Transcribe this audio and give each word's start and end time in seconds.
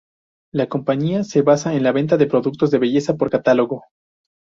La 0.51 0.67
compañía 0.67 1.23
se 1.23 1.43
basa 1.43 1.75
en 1.75 1.83
la 1.83 1.91
venta 1.91 2.17
de 2.17 2.25
productos 2.25 2.71
de 2.71 2.79
belleza 2.79 3.17
por 3.17 3.29
catálogo. 3.29 3.83